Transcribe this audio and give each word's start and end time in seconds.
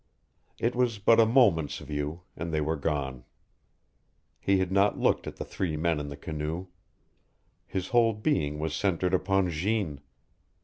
It 0.57 0.75
was 0.75 0.97
but 0.97 1.19
a 1.19 1.27
moment's 1.27 1.77
view, 1.77 2.23
and 2.35 2.51
they 2.51 2.59
were 2.59 2.75
gone. 2.75 3.23
He 4.39 4.57
had 4.57 4.71
not 4.71 4.97
looked 4.97 5.27
at 5.27 5.35
the 5.35 5.45
three 5.45 5.77
men 5.77 5.99
in 5.99 6.07
the 6.09 6.17
canoe. 6.17 6.69
His 7.67 7.89
whole 7.89 8.13
being 8.13 8.57
was 8.57 8.75
centered 8.75 9.13
upon 9.13 9.51
Jeanne. 9.51 10.01